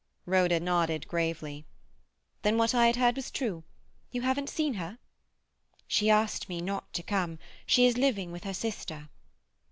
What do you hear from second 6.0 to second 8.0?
asked me not to come. She is